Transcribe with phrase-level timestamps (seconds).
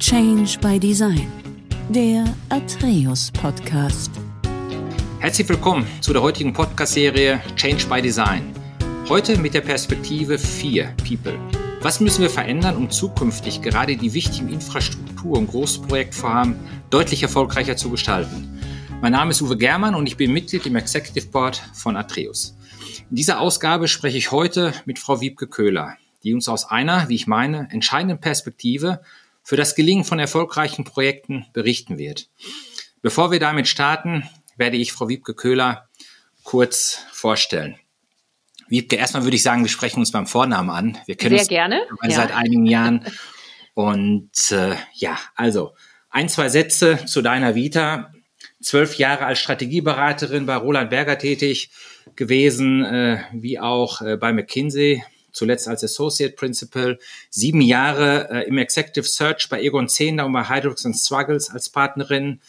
[0.00, 1.30] Change by Design,
[1.90, 4.10] der Atreus Podcast.
[5.18, 8.50] Herzlich willkommen zu der heutigen Podcast-Serie Change by Design.
[9.10, 11.38] Heute mit der Perspektive 4 People.
[11.82, 16.56] Was müssen wir verändern, um zukünftig gerade die wichtigen Infrastruktur- und Großprojektvorhaben
[16.88, 18.58] deutlich erfolgreicher zu gestalten?
[19.02, 22.56] Mein Name ist Uwe Germann und ich bin Mitglied im Executive Board von Atreus.
[23.10, 27.16] In dieser Ausgabe spreche ich heute mit Frau Wiebke Köhler, die uns aus einer, wie
[27.16, 29.02] ich meine, entscheidenden Perspektive
[29.42, 32.28] für das Gelingen von erfolgreichen Projekten berichten wird.
[33.02, 35.88] Bevor wir damit starten, werde ich Frau Wiebke Köhler
[36.44, 37.76] kurz vorstellen.
[38.68, 40.98] Wiebke, erstmal würde ich sagen, wir sprechen uns beim Vornamen an.
[41.06, 41.82] Wir kennen Sehr gerne.
[42.02, 42.10] Ja.
[42.10, 43.04] seit einigen Jahren.
[43.74, 45.74] Und äh, ja, also
[46.08, 48.12] ein, zwei Sätze zu deiner Vita.
[48.62, 51.70] Zwölf Jahre als Strategieberaterin bei Roland Berger tätig
[52.14, 55.02] gewesen, äh, wie auch äh, bei McKinsey
[55.32, 56.98] zuletzt als Associate Principal,
[57.30, 62.40] sieben Jahre äh, im Executive Search bei Egon Zehnder und bei Hydrox Struggles als Partnerin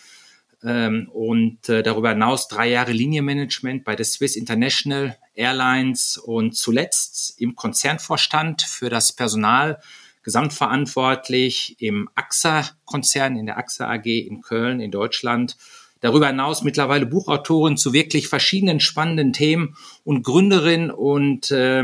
[0.64, 7.40] ähm, und äh, darüber hinaus drei Jahre Linienmanagement bei der Swiss International Airlines und zuletzt
[7.40, 9.80] im Konzernvorstand für das Personal
[10.24, 15.58] gesamtverantwortlich im AXA-Konzern, in der AXA AG in Köln in Deutschland.
[16.00, 21.84] Darüber hinaus mittlerweile Buchautorin zu wirklich verschiedenen spannenden Themen und Gründerin und äh,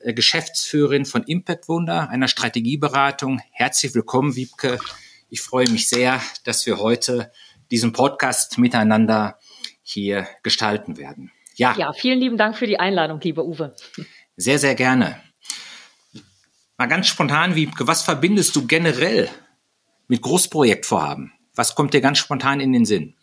[0.00, 3.40] Geschäftsführerin von Impact Wunder, einer Strategieberatung.
[3.50, 4.78] Herzlich willkommen, Wiebke.
[5.28, 7.32] Ich freue mich sehr, dass wir heute
[7.70, 9.38] diesen Podcast miteinander
[9.82, 11.32] hier gestalten werden.
[11.56, 11.74] Ja.
[11.76, 13.74] Ja, vielen lieben Dank für die Einladung, lieber Uwe.
[14.36, 15.20] Sehr, sehr gerne.
[16.76, 19.28] Mal ganz spontan, Wiebke, was verbindest du generell
[20.06, 21.32] mit Großprojektvorhaben?
[21.56, 23.16] Was kommt dir ganz spontan in den Sinn?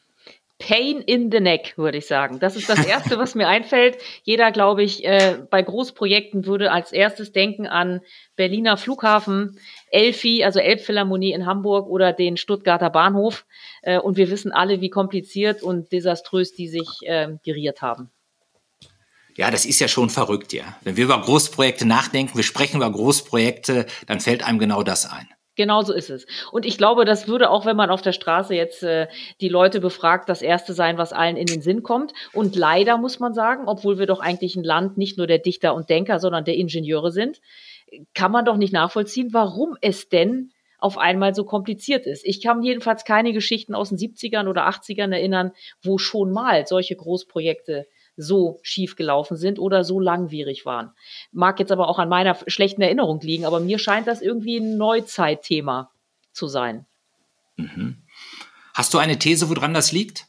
[0.58, 2.39] Pain in the neck, würde ich sagen.
[2.39, 3.98] Das ist das Erste, was mir einfällt.
[4.23, 8.02] Jeder, glaube ich, äh, bei Großprojekten würde als erstes denken an
[8.38, 9.59] Berliner Flughafen,
[9.92, 13.45] Elfi, also Elbphilharmonie in Hamburg oder den Stuttgarter Bahnhof.
[13.81, 18.09] Äh, und wir wissen alle, wie kompliziert und desaströs die sich äh, geriert haben.
[19.38, 20.77] Ja, das ist ja schon verrückt, ja.
[20.83, 25.27] Wenn wir über Großprojekte nachdenken, wir sprechen über Großprojekte, dann fällt einem genau das ein.
[25.55, 26.26] Genau so ist es.
[26.52, 29.08] Und ich glaube, das würde auch, wenn man auf der Straße jetzt äh,
[29.39, 32.14] die Leute befragt, das Erste sein, was allen in den Sinn kommt.
[32.33, 35.73] Und leider muss man sagen, obwohl wir doch eigentlich ein Land nicht nur der Dichter
[35.73, 37.39] und Denker, sondern der Ingenieure sind,
[38.14, 42.26] kann man doch nicht nachvollziehen, warum es denn auf einmal so kompliziert ist.
[42.26, 45.52] Ich kann jedenfalls keine Geschichten aus den 70ern oder 80ern erinnern,
[45.82, 50.92] wo schon mal solche Großprojekte so schief gelaufen sind oder so langwierig waren.
[51.31, 54.77] Mag jetzt aber auch an meiner schlechten Erinnerung liegen, aber mir scheint das irgendwie ein
[54.77, 55.92] Neuzeitthema
[56.31, 56.86] zu sein.
[57.58, 57.98] Mhm.
[58.73, 60.27] Hast du eine These, woran das liegt?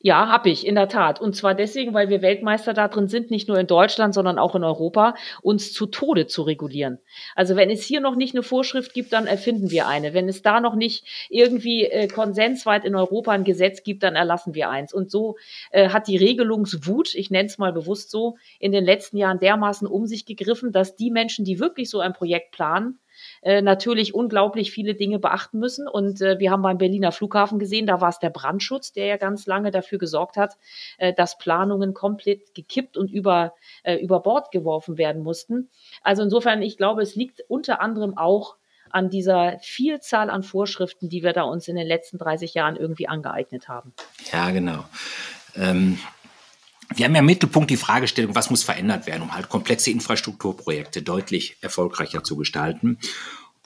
[0.00, 1.20] Ja, habe ich, in der Tat.
[1.20, 4.54] Und zwar deswegen, weil wir Weltmeister da drin sind, nicht nur in Deutschland, sondern auch
[4.54, 7.00] in Europa, uns zu Tode zu regulieren.
[7.34, 10.14] Also wenn es hier noch nicht eine Vorschrift gibt, dann erfinden wir eine.
[10.14, 14.54] Wenn es da noch nicht irgendwie äh, konsensweit in Europa ein Gesetz gibt, dann erlassen
[14.54, 14.94] wir eins.
[14.94, 15.36] Und so
[15.72, 19.88] äh, hat die Regelungswut, ich nenne es mal bewusst so, in den letzten Jahren dermaßen
[19.88, 23.00] um sich gegriffen, dass die Menschen, die wirklich so ein Projekt planen,
[23.42, 25.88] äh, natürlich unglaublich viele Dinge beachten müssen.
[25.88, 29.16] Und äh, wir haben beim Berliner Flughafen gesehen, da war es der Brandschutz, der ja
[29.16, 30.56] ganz lange dafür gesorgt hat,
[30.98, 35.68] äh, dass Planungen komplett gekippt und über, äh, über Bord geworfen werden mussten.
[36.02, 38.56] Also insofern, ich glaube, es liegt unter anderem auch
[38.90, 43.08] an dieser Vielzahl an Vorschriften, die wir da uns in den letzten 30 Jahren irgendwie
[43.08, 43.92] angeeignet haben.
[44.32, 44.84] Ja, genau.
[45.54, 45.98] Ähm,
[46.94, 51.02] wir haben ja im Mittelpunkt die Fragestellung, was muss verändert werden, um halt komplexe Infrastrukturprojekte
[51.02, 52.98] deutlich erfolgreicher zu gestalten.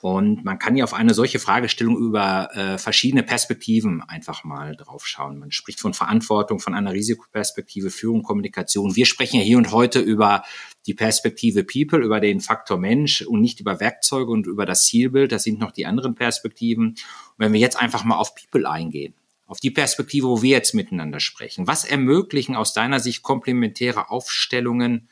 [0.03, 5.39] Und man kann ja auf eine solche Fragestellung über äh, verschiedene Perspektiven einfach mal draufschauen.
[5.39, 8.97] Man spricht von Verantwortung, von einer Risikoperspektive, Führung, Kommunikation.
[8.97, 10.43] Wir sprechen ja hier und heute über
[10.87, 15.31] die Perspektive People, über den Faktor Mensch und nicht über Werkzeuge und über das Zielbild.
[15.31, 16.87] Das sind noch die anderen Perspektiven.
[16.87, 16.97] Und
[17.37, 19.13] wenn wir jetzt einfach mal auf People eingehen,
[19.53, 21.67] auf die Perspektive, wo wir jetzt miteinander sprechen.
[21.67, 25.09] Was ermöglichen aus deiner Sicht komplementäre Aufstellungen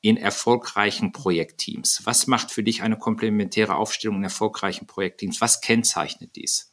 [0.00, 2.00] in erfolgreichen Projektteams?
[2.04, 5.42] Was macht für dich eine komplementäre Aufstellung in erfolgreichen Projektteams?
[5.42, 6.72] Was kennzeichnet dies?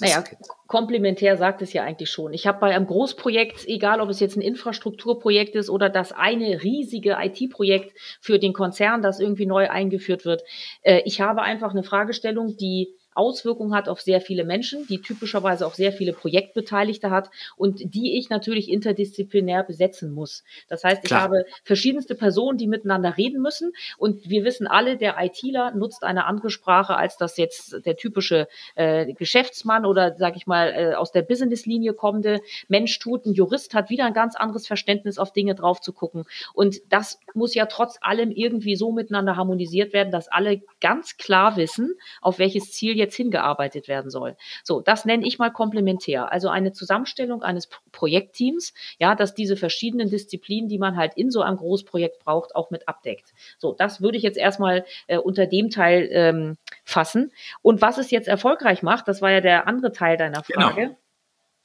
[0.00, 0.22] Naja,
[0.68, 2.32] komplementär sagt es ja eigentlich schon.
[2.32, 6.62] Ich habe bei einem Großprojekt, egal ob es jetzt ein Infrastrukturprojekt ist oder das eine
[6.62, 10.44] riesige IT-Projekt für den Konzern, das irgendwie neu eingeführt wird,
[10.82, 15.66] äh, ich habe einfach eine Fragestellung, die Auswirkungen hat auf sehr viele Menschen, die typischerweise
[15.66, 20.44] auch sehr viele Projektbeteiligte hat und die ich natürlich interdisziplinär besetzen muss.
[20.68, 21.22] Das heißt, ich Klar.
[21.22, 26.26] habe verschiedenste Personen, die miteinander reden müssen und wir wissen alle, der ITler nutzt eine
[26.26, 31.12] andere Sprache als das jetzt der typische äh, Geschäftsmann oder sage ich mal äh, aus
[31.12, 33.26] der Businesslinie kommende Mensch tut.
[33.26, 36.24] Ein Jurist hat wieder ein ganz anderes Verständnis auf Dinge drauf zu gucken
[36.54, 41.56] und das muss ja trotz allem irgendwie so miteinander harmonisiert werden, dass alle ganz klar
[41.56, 44.36] wissen, auf welches Ziel jetzt hingearbeitet werden soll.
[44.64, 46.32] So, das nenne ich mal komplementär.
[46.32, 51.42] Also eine Zusammenstellung eines Projektteams, ja, dass diese verschiedenen Disziplinen, die man halt in so
[51.42, 53.32] einem Großprojekt braucht, auch mit abdeckt.
[53.58, 57.32] So, das würde ich jetzt erstmal äh, unter dem Teil ähm, fassen.
[57.62, 60.68] Und was es jetzt erfolgreich macht, das war ja der andere Teil deiner genau.
[60.68, 60.80] Frage.
[60.82, 60.96] Genau.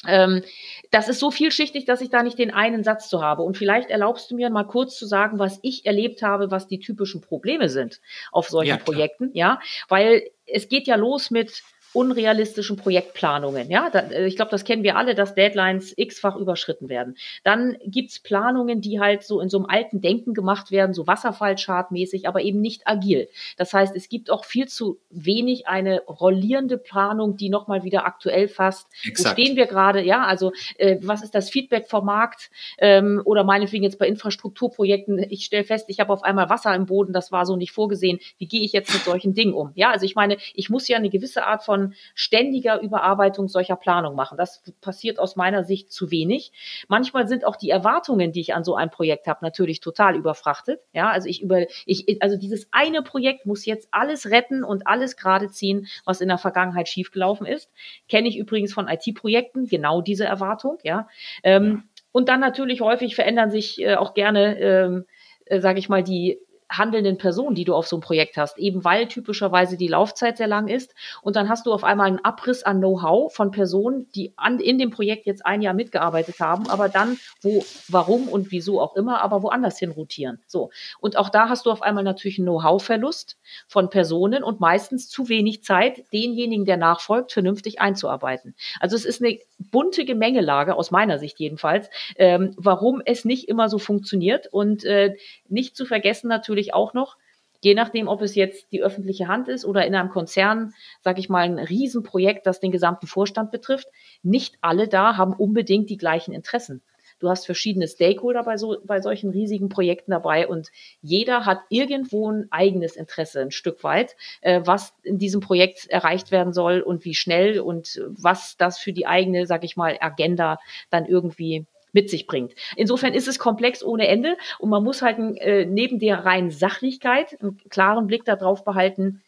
[0.07, 0.43] Ähm,
[0.89, 3.43] das ist so vielschichtig, dass ich da nicht den einen Satz zu habe.
[3.43, 6.79] Und vielleicht erlaubst du mir mal kurz zu sagen, was ich erlebt habe, was die
[6.79, 8.01] typischen Probleme sind
[8.31, 9.29] auf solchen ja, Projekten.
[9.33, 11.63] Ja, weil es geht ja los mit
[11.93, 13.69] unrealistischen Projektplanungen.
[13.69, 17.17] Ja, da, äh, ich glaube, das kennen wir alle, dass Deadlines x-fach überschritten werden.
[17.43, 22.27] Dann gibt's Planungen, die halt so in so einem alten Denken gemacht werden, so Wasserfallchartmäßig,
[22.27, 23.27] aber eben nicht agil.
[23.57, 28.47] Das heißt, es gibt auch viel zu wenig eine rollierende Planung, die nochmal wieder aktuell
[28.47, 28.87] fasst.
[29.03, 29.37] Exakt.
[29.37, 30.01] Wo stehen wir gerade?
[30.01, 32.51] Ja, also äh, was ist das Feedback vom Markt?
[32.77, 36.85] Ähm, oder meinetwegen jetzt bei Infrastrukturprojekten, ich stelle fest, ich habe auf einmal Wasser im
[36.85, 38.19] Boden, das war so nicht vorgesehen.
[38.37, 39.71] Wie gehe ich jetzt mit solchen Dingen um?
[39.75, 43.75] Ja, also ich meine, ich muss ja eine gewisse Art von von ständiger Überarbeitung solcher
[43.75, 44.37] Planung machen.
[44.37, 46.51] Das passiert aus meiner Sicht zu wenig.
[46.87, 50.81] Manchmal sind auch die Erwartungen, die ich an so ein Projekt habe, natürlich total überfrachtet.
[50.93, 55.17] Ja, also ich über, ich, also dieses eine Projekt muss jetzt alles retten und alles
[55.17, 57.69] gerade ziehen, was in der Vergangenheit schiefgelaufen ist.
[58.07, 60.77] Kenne ich übrigens von IT-Projekten genau diese Erwartung.
[60.83, 61.07] Ja,
[61.43, 65.05] ähm, und dann natürlich häufig verändern sich äh, auch gerne, ähm,
[65.45, 66.39] äh, sage ich mal, die
[66.71, 70.47] handelnden Personen, die du auf so einem Projekt hast, eben weil typischerweise die Laufzeit sehr
[70.47, 70.95] lang ist.
[71.21, 74.77] Und dann hast du auf einmal einen Abriss an Know-how von Personen, die an, in
[74.77, 79.21] dem Projekt jetzt ein Jahr mitgearbeitet haben, aber dann, wo, warum und wieso auch immer,
[79.21, 80.39] aber woanders hin rotieren.
[80.47, 80.71] So.
[80.99, 83.37] Und auch da hast du auf einmal natürlich einen Know-how-Verlust
[83.67, 88.55] von Personen und meistens zu wenig Zeit, denjenigen, der nachfolgt, vernünftig einzuarbeiten.
[88.79, 93.69] Also es ist eine bunte Gemengelage, aus meiner Sicht jedenfalls, ähm, warum es nicht immer
[93.69, 95.15] so funktioniert und äh,
[95.49, 97.17] nicht zu vergessen natürlich, natürlich auch noch,
[97.63, 101.29] je nachdem, ob es jetzt die öffentliche Hand ist oder in einem Konzern, sage ich
[101.29, 103.87] mal, ein Riesenprojekt, das den gesamten Vorstand betrifft,
[104.23, 106.81] nicht alle da haben unbedingt die gleichen Interessen.
[107.19, 110.69] Du hast verschiedene Stakeholder bei, so, bei solchen riesigen Projekten dabei und
[111.03, 116.31] jeder hat irgendwo ein eigenes Interesse, ein Stück weit, äh, was in diesem Projekt erreicht
[116.31, 120.57] werden soll und wie schnell und was das für die eigene, sag ich mal, Agenda
[120.89, 122.53] dann irgendwie mit sich bringt.
[122.75, 127.39] Insofern ist es komplex ohne Ende und man muss halt äh, neben der reinen Sachlichkeit
[127.41, 129.21] einen klaren Blick darauf behalten,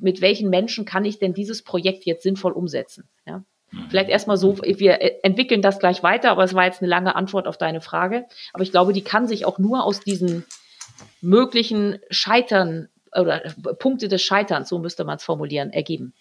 [0.00, 3.08] mit welchen Menschen kann ich denn dieses Projekt jetzt sinnvoll umsetzen.
[3.26, 3.44] Ja?
[3.72, 3.86] Mhm.
[3.90, 7.46] Vielleicht erstmal so, wir entwickeln das gleich weiter, aber es war jetzt eine lange Antwort
[7.46, 8.26] auf deine Frage.
[8.52, 10.44] Aber ich glaube, die kann sich auch nur aus diesen
[11.20, 13.40] möglichen Scheitern oder
[13.78, 16.14] Punkte des Scheiterns, so müsste man es formulieren, ergeben.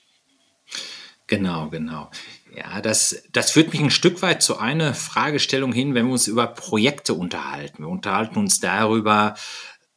[1.27, 2.09] Genau, genau.
[2.53, 6.27] Ja, das, das führt mich ein Stück weit zu einer Fragestellung hin, wenn wir uns
[6.27, 7.83] über Projekte unterhalten.
[7.83, 9.35] Wir unterhalten uns darüber,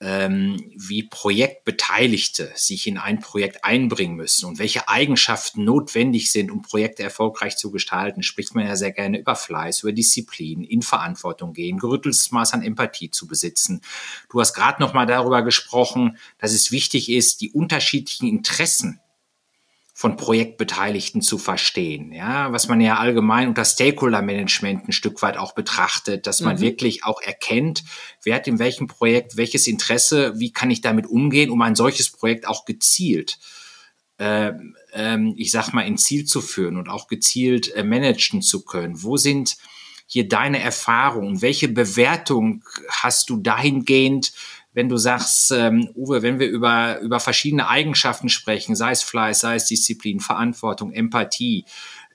[0.00, 6.62] ähm, wie Projektbeteiligte sich in ein Projekt einbringen müssen und welche Eigenschaften notwendig sind, um
[6.62, 11.54] Projekte erfolgreich zu gestalten, spricht man ja sehr gerne über Fleiß, über Disziplin, in Verantwortung
[11.54, 13.80] gehen, gerütteltes Maß an Empathie zu besitzen.
[14.30, 19.00] Du hast gerade noch mal darüber gesprochen, dass es wichtig ist, die unterschiedlichen Interessen
[19.96, 25.37] von Projektbeteiligten zu verstehen, ja, was man ja allgemein unter Stakeholder Management ein Stück weit
[25.37, 26.61] auch betrachtet, dass man mhm.
[26.62, 27.85] wirklich auch erkennt,
[28.25, 32.11] wer hat in welchem Projekt welches Interesse, wie kann ich damit umgehen, um ein solches
[32.11, 33.38] Projekt auch gezielt,
[34.19, 34.50] äh,
[34.93, 39.00] äh, ich sag mal, in Ziel zu führen und auch gezielt äh, managen zu können.
[39.04, 39.57] Wo sind
[40.07, 41.40] hier deine Erfahrungen?
[41.40, 44.33] Welche Bewertung hast du dahingehend,
[44.75, 49.40] wenn du sagst, ähm, Uwe, wenn wir über, über verschiedene Eigenschaften sprechen, sei es Fleiß,
[49.40, 51.64] sei es Disziplin, Verantwortung, Empathie,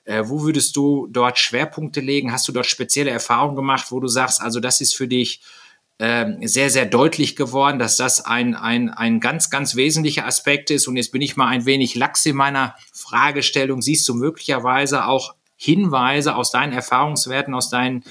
[0.04, 2.32] äh, wo würdest du dort Schwerpunkte legen?
[2.32, 5.40] Hast du dort spezielle Erfahrungen gemacht, wo du sagst, also das ist für dich
[5.98, 10.86] äh, sehr, sehr deutlich geworden, dass das ein, ein, ein ganz, ganz wesentlicher Aspekt ist.
[10.86, 13.82] Und jetzt bin ich mal ein wenig lax in meiner Fragestellung.
[13.82, 18.02] Siehst du möglicherweise auch Hinweise aus deinen Erfahrungswerten, aus deinen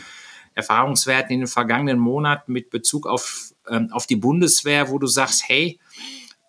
[0.53, 5.43] Erfahrungswerten in den vergangenen Monaten mit Bezug auf ähm, auf die Bundeswehr, wo du sagst,
[5.47, 5.79] hey,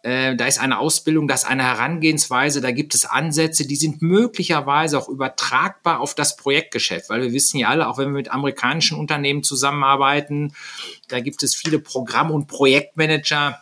[0.03, 4.01] äh, da ist eine Ausbildung, da ist eine Herangehensweise, da gibt es Ansätze, die sind
[4.01, 8.31] möglicherweise auch übertragbar auf das Projektgeschäft, weil wir wissen ja alle, auch wenn wir mit
[8.31, 10.55] amerikanischen Unternehmen zusammenarbeiten,
[11.09, 13.61] da gibt es viele Programm- und Projektmanager,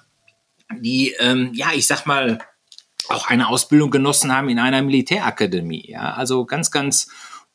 [0.81, 2.39] die, ähm, ja, ich sag mal,
[3.09, 5.87] auch eine Ausbildung genossen haben in einer Militärakademie.
[5.89, 7.09] Ja, also ganz, ganz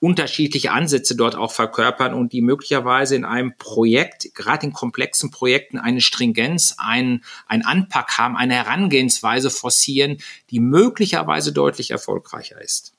[0.04, 5.80] unterschiedliche Ansätze dort auch verkörpern und die möglicherweise in einem Projekt, gerade in komplexen Projekten,
[5.80, 10.18] eine Stringenz, ein, ein Anpack haben, eine Herangehensweise forcieren,
[10.50, 12.94] die möglicherweise deutlich erfolgreicher ist.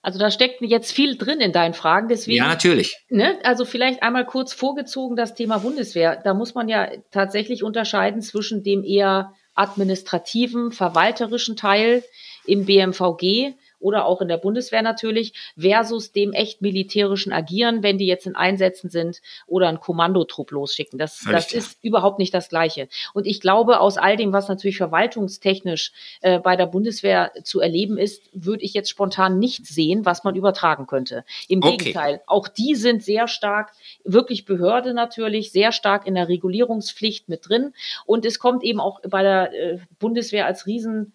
[0.00, 2.08] Also da steckt jetzt viel drin in deinen Fragen.
[2.08, 2.96] Deswegen, ja, natürlich.
[3.10, 6.16] Ne, also vielleicht einmal kurz vorgezogen das Thema Bundeswehr.
[6.16, 12.02] Da muss man ja tatsächlich unterscheiden zwischen dem eher administrativen, verwalterischen Teil
[12.46, 18.06] im BMVG oder auch in der Bundeswehr natürlich, versus dem echt militärischen Agieren, wenn die
[18.06, 20.98] jetzt in Einsätzen sind oder einen Kommandotrupp losschicken.
[20.98, 22.88] Das, das ist überhaupt nicht das Gleiche.
[23.14, 27.98] Und ich glaube, aus all dem, was natürlich verwaltungstechnisch äh, bei der Bundeswehr zu erleben
[27.98, 31.24] ist, würde ich jetzt spontan nicht sehen, was man übertragen könnte.
[31.48, 31.76] Im okay.
[31.76, 33.72] Gegenteil, auch die sind sehr stark,
[34.04, 37.72] wirklich Behörde natürlich, sehr stark in der Regulierungspflicht mit drin.
[38.04, 41.12] Und es kommt eben auch bei der äh, Bundeswehr als Riesen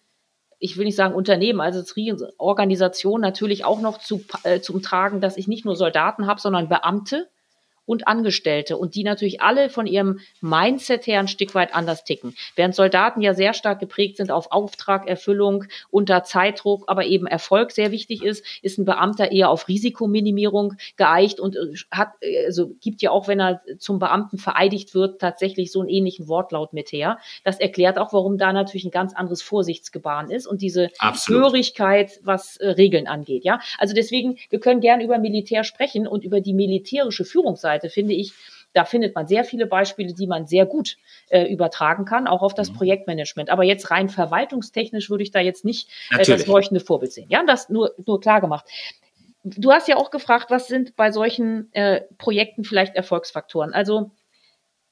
[0.59, 1.83] ich will nicht sagen Unternehmen, also
[2.37, 6.69] Organisation natürlich auch noch zu, äh, zum Tragen, dass ich nicht nur Soldaten habe, sondern
[6.69, 7.29] Beamte,
[7.85, 12.35] und Angestellte und die natürlich alle von ihrem Mindset her ein Stück weit anders ticken.
[12.55, 17.91] Während Soldaten ja sehr stark geprägt sind auf Auftragerfüllung unter Zeitdruck, aber eben Erfolg sehr
[17.91, 22.09] wichtig ist, ist ein Beamter eher auf Risikominimierung geeicht und äh, hat,
[22.45, 26.73] also gibt ja auch, wenn er zum Beamten vereidigt wird, tatsächlich so einen ähnlichen Wortlaut
[26.73, 27.19] mit her.
[27.43, 31.43] Das erklärt auch, warum da natürlich ein ganz anderes Vorsichtsgebaren ist und diese Absolut.
[31.43, 33.43] Hörigkeit, was äh, Regeln angeht.
[33.43, 37.89] Ja, also deswegen, wir können gern über Militär sprechen und über die militärische Führungsseite Seite
[37.89, 38.33] finde ich,
[38.73, 40.97] da findet man sehr viele Beispiele, die man sehr gut
[41.29, 42.75] äh, übertragen kann, auch auf das mhm.
[42.75, 43.49] Projektmanagement.
[43.49, 47.27] Aber jetzt rein verwaltungstechnisch würde ich da jetzt nicht äh, das leuchtende Vorbild sehen.
[47.29, 48.65] Ja, das nur, nur klar gemacht.
[49.43, 53.73] Du hast ja auch gefragt, was sind bei solchen äh, Projekten vielleicht Erfolgsfaktoren?
[53.73, 54.11] Also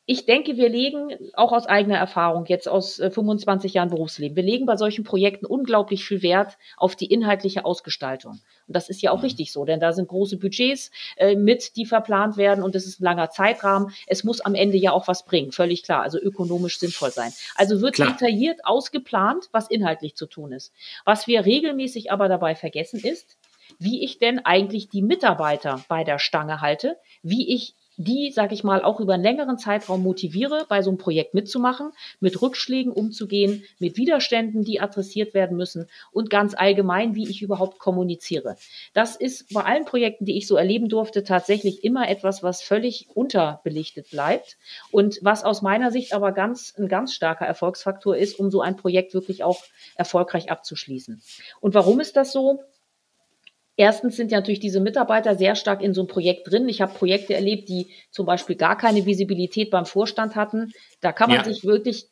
[0.05, 4.43] ich denke, wir legen auch aus eigener Erfahrung, jetzt aus äh, 25 Jahren Berufsleben, wir
[4.43, 8.33] legen bei solchen Projekten unglaublich viel Wert auf die inhaltliche Ausgestaltung.
[8.67, 9.24] Und das ist ja auch mhm.
[9.24, 13.00] richtig so, denn da sind große Budgets äh, mit, die verplant werden und es ist
[13.00, 13.93] ein langer Zeitrahmen.
[14.05, 17.31] Es muss am Ende ja auch was bringen, völlig klar, also ökonomisch sinnvoll sein.
[17.55, 18.12] Also wird klar.
[18.12, 20.74] detailliert ausgeplant, was inhaltlich zu tun ist.
[21.05, 23.38] Was wir regelmäßig aber dabei vergessen ist,
[23.79, 28.63] wie ich denn eigentlich die Mitarbeiter bei der Stange halte, wie ich die, sag ich
[28.63, 33.63] mal, auch über einen längeren Zeitraum motiviere, bei so einem Projekt mitzumachen, mit Rückschlägen umzugehen,
[33.79, 38.55] mit Widerständen, die adressiert werden müssen und ganz allgemein, wie ich überhaupt kommuniziere.
[38.93, 43.07] Das ist bei allen Projekten, die ich so erleben durfte, tatsächlich immer etwas, was völlig
[43.13, 44.57] unterbelichtet bleibt
[44.91, 48.75] und was aus meiner Sicht aber ganz, ein ganz starker Erfolgsfaktor ist, um so ein
[48.75, 49.62] Projekt wirklich auch
[49.95, 51.21] erfolgreich abzuschließen.
[51.62, 52.63] Und warum ist das so?
[53.75, 56.70] Erstens sind ja natürlich diese Mitarbeiter sehr stark in so einem Projekt drin.
[56.70, 60.72] Ich habe Projekte erlebt, die zum Beispiel gar keine Visibilität beim Vorstand hatten.
[61.01, 61.44] Da kann man ja.
[61.44, 62.08] sich wirklich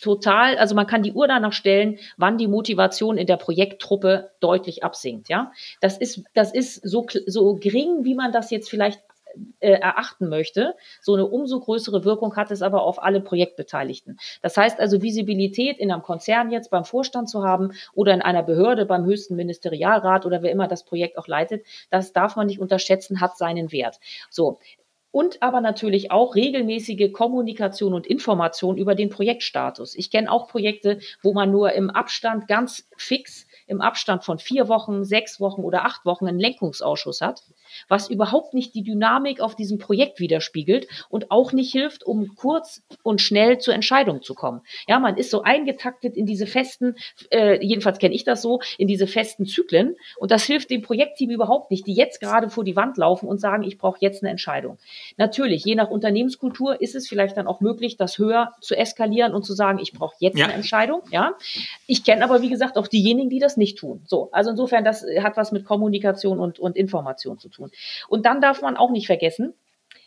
[0.00, 4.84] total, also man kann die Uhr danach stellen, wann die Motivation in der Projekttruppe deutlich
[4.84, 5.28] absinkt.
[5.28, 9.00] Ja, das ist das ist so so gering, wie man das jetzt vielleicht
[9.60, 10.74] äh, erachten möchte.
[11.00, 14.18] So eine umso größere Wirkung hat es aber auf alle Projektbeteiligten.
[14.42, 18.42] Das heißt also Visibilität in einem Konzern jetzt beim Vorstand zu haben oder in einer
[18.42, 22.60] Behörde beim höchsten Ministerialrat oder wer immer das Projekt auch leitet, das darf man nicht
[22.60, 23.98] unterschätzen, hat seinen Wert.
[24.30, 24.58] So,
[25.12, 29.94] und aber natürlich auch regelmäßige Kommunikation und Information über den Projektstatus.
[29.94, 34.68] Ich kenne auch Projekte, wo man nur im Abstand ganz fix im Abstand von vier
[34.68, 37.42] Wochen, sechs Wochen oder acht Wochen einen Lenkungsausschuss hat,
[37.88, 42.82] was überhaupt nicht die Dynamik auf diesem Projekt widerspiegelt und auch nicht hilft, um kurz
[43.02, 44.62] und schnell zur Entscheidung zu kommen.
[44.88, 46.96] Ja, man ist so eingetaktet in diese festen,
[47.30, 51.30] äh, jedenfalls kenne ich das so, in diese festen Zyklen und das hilft dem Projektteam
[51.30, 54.30] überhaupt nicht, die jetzt gerade vor die Wand laufen und sagen, ich brauche jetzt eine
[54.30, 54.78] Entscheidung.
[55.16, 59.44] Natürlich, je nach Unternehmenskultur ist es vielleicht dann auch möglich, das höher zu eskalieren und
[59.44, 60.46] zu sagen, ich brauche jetzt ja.
[60.46, 61.02] eine Entscheidung.
[61.10, 61.34] Ja,
[61.86, 64.02] ich kenne aber wie gesagt auch diejenigen, die das nicht tun.
[64.06, 67.61] So, also insofern, das hat was mit Kommunikation und, und Information zu tun.
[68.08, 69.54] Und dann darf man auch nicht vergessen,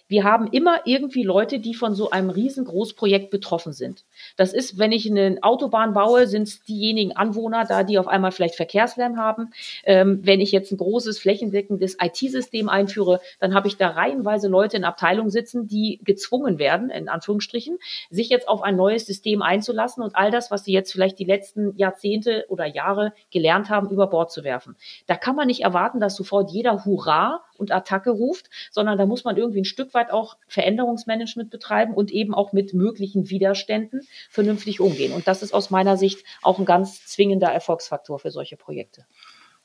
[0.07, 4.05] wir haben immer irgendwie Leute, die von so einem riesengroßprojekt betroffen sind.
[4.37, 8.31] Das ist, wenn ich eine Autobahn baue, sind es diejenigen Anwohner da, die auf einmal
[8.31, 9.51] vielleicht Verkehrslärm haben.
[9.83, 14.77] Ähm, wenn ich jetzt ein großes flächendeckendes IT-System einführe, dann habe ich da reihenweise Leute
[14.77, 17.79] in Abteilungen sitzen, die gezwungen werden, in Anführungsstrichen,
[18.11, 21.25] sich jetzt auf ein neues System einzulassen und all das, was sie jetzt vielleicht die
[21.25, 24.75] letzten Jahrzehnte oder Jahre gelernt haben, über Bord zu werfen.
[25.07, 29.23] Da kann man nicht erwarten, dass sofort jeder Hurra und Attacke ruft, sondern da muss
[29.23, 34.79] man irgendwie ein Stück weit auch Veränderungsmanagement betreiben und eben auch mit möglichen Widerständen vernünftig
[34.79, 35.13] umgehen.
[35.13, 39.05] Und das ist aus meiner Sicht auch ein ganz zwingender Erfolgsfaktor für solche Projekte.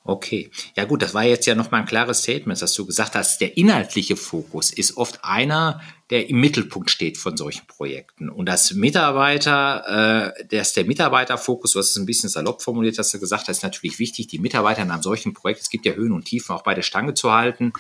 [0.03, 3.39] Okay, ja gut, das war jetzt ja nochmal ein klares Statement, dass du gesagt hast,
[3.43, 8.31] der inhaltliche Fokus ist oft einer, der im Mittelpunkt steht von solchen Projekten.
[8.31, 13.13] Und das Mitarbeiter, äh, dass der Mitarbeiterfokus, du hast es ein bisschen salopp formuliert, hast
[13.13, 15.93] du gesagt, das ist natürlich wichtig, die Mitarbeiter in einem solchen Projekt, es gibt ja
[15.93, 17.75] Höhen und Tiefen, auch bei der Stange zu halten.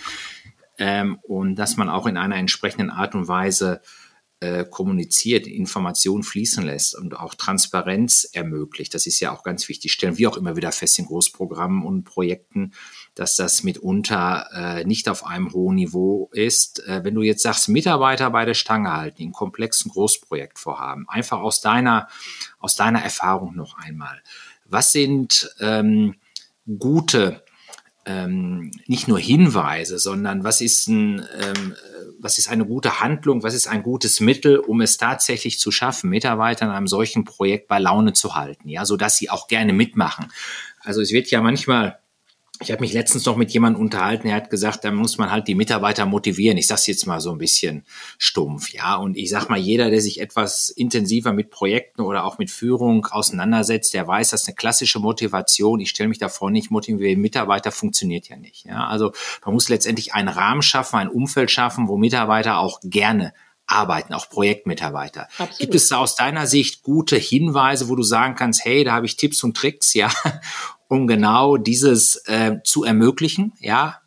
[0.81, 3.83] Ähm, und dass man auch in einer entsprechenden Art und Weise
[4.41, 8.95] äh, kommuniziert, Informationen fließen lässt und auch Transparenz ermöglicht.
[8.95, 9.93] Das ist ja auch ganz wichtig.
[9.93, 12.73] Stellen wir auch immer wieder fest in Großprogrammen und Projekten,
[13.15, 16.83] dass das mitunter äh, nicht auf einem hohen Niveau ist.
[16.89, 21.61] Äh, wenn du jetzt sagst, Mitarbeiter bei der Stange halten, in komplexen Großprojektvorhaben, einfach aus
[21.61, 22.09] deiner,
[22.59, 24.23] aus deiner Erfahrung noch einmal.
[24.65, 26.15] Was sind ähm,
[26.79, 27.45] gute
[28.11, 31.75] ähm, nicht nur Hinweise, sondern was ist, ein, ähm,
[32.19, 36.11] was ist eine gute Handlung, was ist ein gutes Mittel, um es tatsächlich zu schaffen,
[36.11, 39.73] Mitarbeiter in einem solchen Projekt bei Laune zu halten, ja, so dass sie auch gerne
[39.73, 40.27] mitmachen.
[40.81, 42.00] Also es wird ja manchmal
[42.63, 45.49] ich habe mich letztens noch mit jemandem unterhalten, er hat gesagt, da muss man halt
[45.49, 46.59] die Mitarbeiter motivieren.
[46.59, 47.85] Ich sage jetzt mal so ein bisschen
[48.19, 48.97] stumpf, ja.
[48.97, 53.07] Und ich sag mal, jeder, der sich etwas intensiver mit Projekten oder auch mit Führung
[53.07, 58.29] auseinandersetzt, der weiß, dass eine klassische Motivation, ich stelle mich davor nicht motivieren, Mitarbeiter funktioniert
[58.29, 58.67] ja nicht.
[58.67, 58.87] Ja.
[58.87, 59.13] Also
[59.45, 63.33] man muss letztendlich einen Rahmen schaffen, ein Umfeld schaffen, wo Mitarbeiter auch gerne
[63.67, 65.29] arbeiten, auch Projektmitarbeiter.
[65.39, 65.59] Absolut.
[65.59, 69.07] Gibt es da aus deiner Sicht gute Hinweise, wo du sagen kannst, hey, da habe
[69.07, 70.11] ich Tipps und Tricks, ja,
[70.91, 74.00] um genau dieses äh, zu ermöglichen, ja,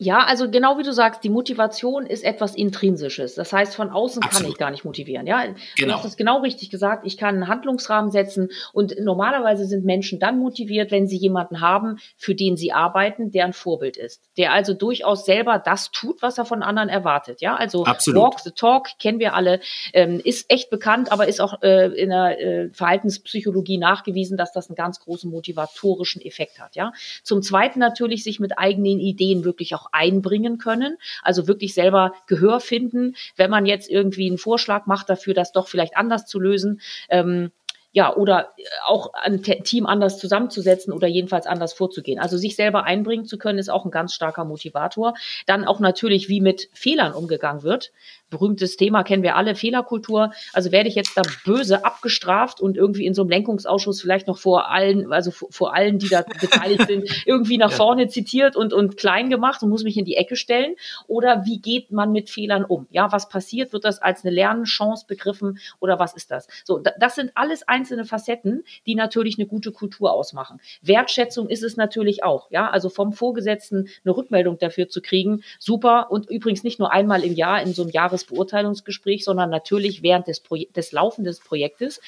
[0.00, 3.34] ja, also genau wie du sagst, die Motivation ist etwas Intrinsisches.
[3.34, 4.42] Das heißt, von außen Absolut.
[4.42, 5.26] kann ich gar nicht motivieren.
[5.26, 5.56] Ja, genau.
[5.76, 7.04] du hast es genau richtig gesagt.
[7.04, 11.98] Ich kann einen Handlungsrahmen setzen und normalerweise sind Menschen dann motiviert, wenn sie jemanden haben,
[12.16, 16.38] für den sie arbeiten, der ein Vorbild ist, der also durchaus selber das tut, was
[16.38, 17.40] er von anderen erwartet.
[17.40, 18.22] Ja, also Absolut.
[18.22, 19.58] Walk the Talk kennen wir alle,
[19.94, 24.68] ähm, ist echt bekannt, aber ist auch äh, in der äh, Verhaltenspsychologie nachgewiesen, dass das
[24.68, 26.76] einen ganz großen motivatorischen Effekt hat.
[26.76, 26.92] Ja,
[27.24, 30.96] zum Zweiten natürlich sich mit eigenen Ideen wirklich auch einbringen können.
[31.22, 35.68] Also wirklich selber Gehör finden, wenn man jetzt irgendwie einen Vorschlag macht dafür, das doch
[35.68, 36.80] vielleicht anders zu lösen.
[37.08, 37.50] Ähm,
[37.92, 38.52] ja, oder
[38.86, 42.20] auch ein Team anders zusammenzusetzen oder jedenfalls anders vorzugehen.
[42.20, 45.14] Also sich selber einbringen zu können, ist auch ein ganz starker Motivator.
[45.46, 47.92] Dann auch natürlich, wie mit Fehlern umgegangen wird
[48.30, 50.32] berühmtes Thema kennen wir alle, Fehlerkultur.
[50.52, 54.38] Also werde ich jetzt da böse abgestraft und irgendwie in so einem Lenkungsausschuss vielleicht noch
[54.38, 57.76] vor allen, also vor, vor allen, die da beteiligt sind, irgendwie nach ja.
[57.76, 60.74] vorne zitiert und, und klein gemacht und muss mich in die Ecke stellen?
[61.06, 62.86] Oder wie geht man mit Fehlern um?
[62.90, 63.72] Ja, was passiert?
[63.72, 66.48] Wird das als eine Lernchance begriffen oder was ist das?
[66.64, 70.60] So, das sind alles einzelne Facetten, die natürlich eine gute Kultur ausmachen.
[70.82, 72.50] Wertschätzung ist es natürlich auch.
[72.50, 76.10] Ja, also vom Vorgesetzten eine Rückmeldung dafür zu kriegen, super.
[76.10, 80.28] Und übrigens nicht nur einmal im Jahr in so einem Jahres Beurteilungsgespräch, sondern natürlich während
[80.28, 82.00] des, Pro des Laufen des Projektes.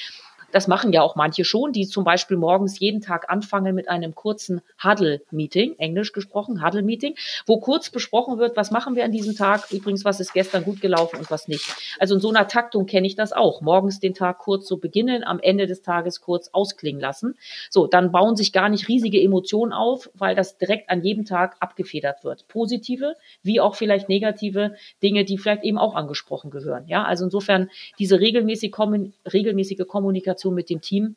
[0.53, 4.15] Das machen ja auch manche schon, die zum Beispiel morgens jeden Tag anfangen mit einem
[4.15, 7.15] kurzen Huddle-Meeting, englisch gesprochen, Huddle-Meeting,
[7.47, 10.81] wo kurz besprochen wird, was machen wir an diesem Tag, übrigens, was ist gestern gut
[10.81, 11.75] gelaufen und was nicht.
[11.99, 13.61] Also in so einer Taktung kenne ich das auch.
[13.61, 17.37] Morgens den Tag kurz so beginnen, am Ende des Tages kurz ausklingen lassen.
[17.71, 21.57] So, dann bauen sich gar nicht riesige Emotionen auf, weil das direkt an jedem Tag
[21.61, 22.49] abgefedert wird.
[22.49, 26.89] Positive, wie auch vielleicht negative Dinge, die vielleicht eben auch angesprochen gehören.
[26.89, 28.73] Ja, also insofern diese regelmäßige,
[29.33, 31.17] regelmäßige Kommunikation Kommunikation mit dem Team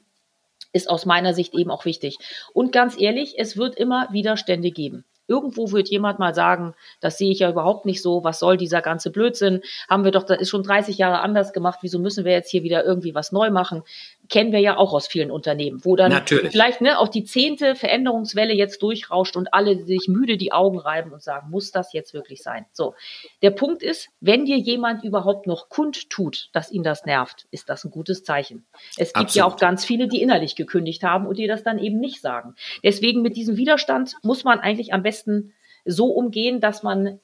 [0.74, 2.18] ist aus meiner Sicht eben auch wichtig.
[2.54, 5.06] Und ganz ehrlich, es wird immer Widerstände geben.
[5.26, 8.82] Irgendwo wird jemand mal sagen, das sehe ich ja überhaupt nicht so, was soll dieser
[8.82, 9.62] ganze Blödsinn?
[9.90, 12.64] Haben wir doch, das ist schon 30 Jahre anders gemacht, wieso müssen wir jetzt hier
[12.64, 13.84] wieder irgendwie was neu machen?
[14.30, 16.52] Kennen wir ja auch aus vielen Unternehmen, wo dann Natürlich.
[16.52, 21.12] vielleicht ne, auch die zehnte Veränderungswelle jetzt durchrauscht und alle sich müde die Augen reiben
[21.12, 22.66] und sagen, muss das jetzt wirklich sein?
[22.72, 22.96] So,
[23.42, 27.84] der Punkt ist, wenn dir jemand überhaupt noch kundtut, dass ihn das nervt, ist das
[27.84, 28.66] ein gutes Zeichen.
[28.98, 29.36] Es gibt Absolut.
[29.36, 32.56] ja auch ganz viele, die innerlich gekündigt haben und die das dann eben nicht sagen.
[32.84, 35.54] Deswegen mit diesem Widerstand muss man eigentlich am besten
[35.86, 37.20] so umgehen, dass man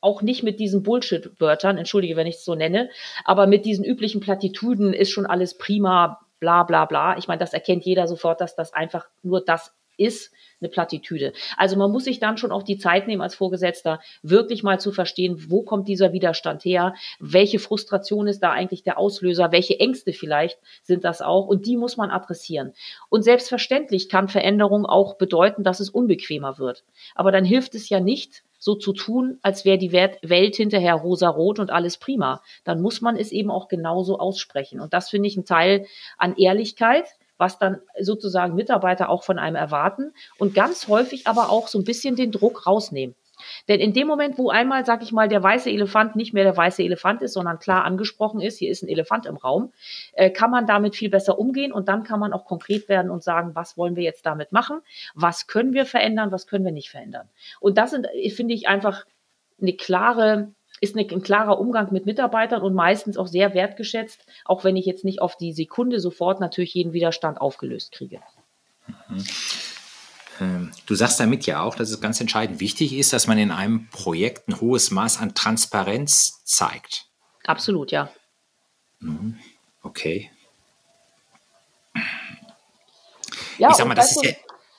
[0.00, 2.88] auch nicht mit diesen Bullshit-Wörtern, entschuldige, wenn ich es so nenne,
[3.24, 7.16] aber mit diesen üblichen Plattitüden ist schon alles prima, bla bla bla.
[7.18, 11.32] Ich meine, das erkennt jeder sofort, dass das einfach nur das ist, eine Plattitüde.
[11.56, 14.92] Also man muss sich dann schon auch die Zeit nehmen als Vorgesetzter, wirklich mal zu
[14.92, 20.12] verstehen, wo kommt dieser Widerstand her, welche Frustration ist da eigentlich der Auslöser, welche Ängste
[20.12, 22.72] vielleicht sind das auch und die muss man adressieren.
[23.08, 26.84] Und selbstverständlich kann Veränderung auch bedeuten, dass es unbequemer wird.
[27.14, 31.58] Aber dann hilft es ja nicht, so zu tun, als wäre die Welt hinterher rosa-rot
[31.58, 32.42] und alles prima.
[32.62, 34.80] Dann muss man es eben auch genauso aussprechen.
[34.80, 35.86] Und das finde ich ein Teil
[36.18, 37.06] an Ehrlichkeit,
[37.38, 41.84] was dann sozusagen Mitarbeiter auch von einem erwarten und ganz häufig aber auch so ein
[41.84, 43.16] bisschen den Druck rausnehmen.
[43.68, 46.56] Denn in dem Moment, wo einmal, sag ich mal, der weiße Elefant nicht mehr der
[46.56, 49.72] weiße Elefant ist, sondern klar angesprochen ist, hier ist ein Elefant im Raum,
[50.12, 53.22] äh, kann man damit viel besser umgehen und dann kann man auch konkret werden und
[53.22, 54.80] sagen, was wollen wir jetzt damit machen?
[55.14, 56.32] Was können wir verändern?
[56.32, 57.28] Was können wir nicht verändern?
[57.60, 59.04] Und das sind, finde ich, einfach
[59.60, 60.48] eine klare
[60.80, 65.04] ist ein klarer Umgang mit Mitarbeitern und meistens auch sehr wertgeschätzt, auch wenn ich jetzt
[65.04, 68.20] nicht auf die Sekunde sofort natürlich jeden Widerstand aufgelöst kriege.
[69.08, 69.24] Mhm.
[70.40, 73.50] Ähm, du sagst damit ja auch, dass es ganz entscheidend wichtig ist, dass man in
[73.50, 77.06] einem Projekt ein hohes Maß an Transparenz zeigt.
[77.44, 78.10] Absolut, ja.
[79.82, 80.30] Okay.
[83.58, 84.30] Ja, ich sag mal, das ist ja,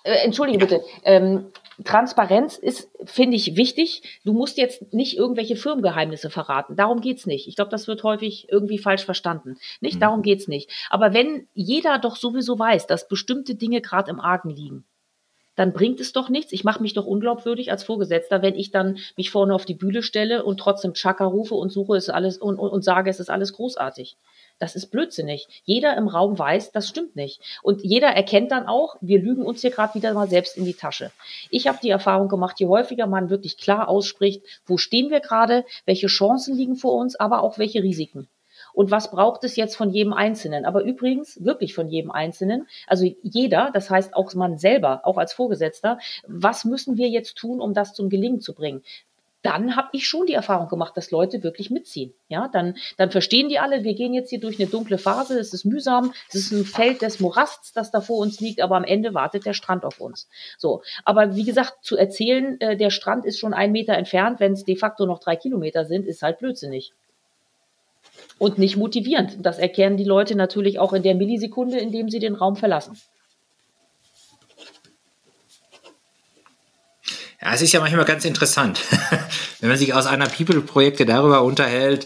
[0.04, 0.66] äh, Entschuldige ja.
[0.66, 0.84] bitte.
[1.04, 1.52] Ähm,
[1.84, 4.20] Transparenz ist, finde ich, wichtig.
[4.24, 6.76] Du musst jetzt nicht irgendwelche Firmengeheimnisse verraten.
[6.76, 7.48] Darum geht's nicht.
[7.48, 9.58] Ich glaube, das wird häufig irgendwie falsch verstanden.
[9.80, 10.00] Nicht, mhm.
[10.02, 10.70] darum geht's nicht.
[10.90, 14.86] Aber wenn jeder doch sowieso weiß, dass bestimmte Dinge gerade im Argen liegen,
[15.62, 16.54] dann bringt es doch nichts.
[16.54, 20.02] Ich mache mich doch unglaubwürdig als Vorgesetzter, wenn ich dann mich vorne auf die Bühne
[20.02, 23.30] stelle und trotzdem Chaka rufe und suche es alles und, und, und sage, es ist
[23.30, 24.18] alles großartig.
[24.58, 25.62] Das ist blödsinnig.
[25.64, 27.42] Jeder im Raum weiß, das stimmt nicht.
[27.62, 30.74] Und jeder erkennt dann auch, wir lügen uns hier gerade wieder mal selbst in die
[30.74, 31.12] Tasche.
[31.52, 35.64] Ich habe die Erfahrung gemacht, je häufiger man wirklich klar ausspricht, wo stehen wir gerade,
[35.86, 38.28] welche Chancen liegen vor uns, aber auch welche Risiken
[38.74, 40.66] und was braucht es jetzt von jedem Einzelnen.
[40.66, 45.34] Aber übrigens wirklich von jedem Einzelnen, also jeder, das heißt auch man selber, auch als
[45.34, 48.82] Vorgesetzter, was müssen wir jetzt tun, um das zum Gelingen zu bringen?
[49.42, 52.14] dann habe ich schon die Erfahrung gemacht, dass Leute wirklich mitziehen.
[52.28, 55.54] Ja, dann, dann verstehen die alle, wir gehen jetzt hier durch eine dunkle Phase, es
[55.54, 58.84] ist mühsam, es ist ein Feld des Morasts, das da vor uns liegt, aber am
[58.84, 60.30] Ende wartet der Strand auf uns.
[60.58, 64.54] So, aber wie gesagt, zu erzählen, äh, der Strand ist schon ein Meter entfernt, wenn
[64.54, 66.94] es de facto noch drei Kilometer sind, ist halt blödsinnig
[68.38, 69.38] und nicht motivierend.
[69.40, 72.98] Das erkennen die Leute natürlich auch in der Millisekunde, in dem sie den Raum verlassen.
[77.42, 78.80] Ja, es ist ja manchmal ganz interessant,
[79.60, 82.06] wenn man sich aus einer People-Projekte darüber unterhält,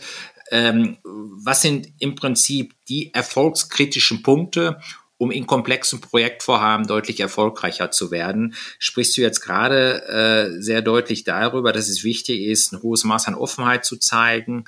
[0.52, 4.80] ähm, was sind im Prinzip die erfolgskritischen Punkte,
[5.18, 8.56] um in komplexen Projektvorhaben deutlich erfolgreicher zu werden.
[8.80, 13.28] Sprichst du jetzt gerade äh, sehr deutlich darüber, dass es wichtig ist, ein hohes Maß
[13.28, 14.66] an Offenheit zu zeigen,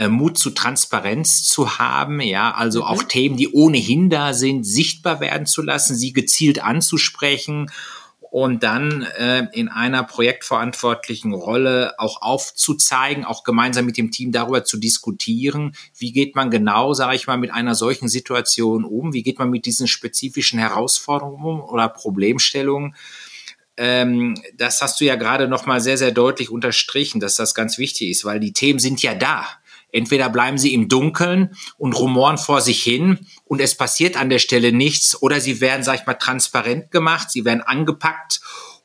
[0.00, 2.86] äh, Mut zu Transparenz zu haben, ja, also mhm.
[2.86, 7.70] auch Themen, die ohnehin da sind, sichtbar werden zu lassen, sie gezielt anzusprechen
[8.18, 14.64] und dann äh, in einer projektverantwortlichen Rolle auch aufzuzeigen, auch gemeinsam mit dem Team darüber
[14.64, 19.22] zu diskutieren, wie geht man genau, sage ich mal, mit einer solchen Situation um, wie
[19.22, 22.94] geht man mit diesen spezifischen Herausforderungen oder Problemstellungen.
[23.76, 27.76] Ähm, das hast du ja gerade noch mal sehr, sehr deutlich unterstrichen, dass das ganz
[27.76, 29.46] wichtig ist, weil die Themen sind ja da.
[29.92, 34.38] Entweder bleiben sie im Dunkeln und rumoren vor sich hin und es passiert an der
[34.38, 38.40] Stelle nichts oder sie werden, sag ich mal, transparent gemacht, sie werden angepackt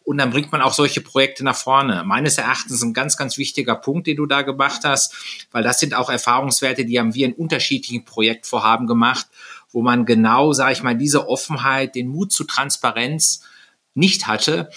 [0.05, 2.03] und dann bringt man auch solche Projekte nach vorne.
[2.05, 5.13] Meines Erachtens ein ganz, ganz wichtiger Punkt, den du da gemacht hast,
[5.51, 9.25] weil das sind auch Erfahrungswerte, die haben wir in unterschiedlichen Projektvorhaben gemacht,
[9.71, 13.41] wo man genau, sage ich mal, diese Offenheit, den Mut zu Transparenz
[13.95, 14.69] nicht hatte.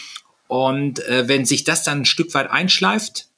[0.46, 3.28] Und äh, wenn sich das dann ein Stück weit einschleift,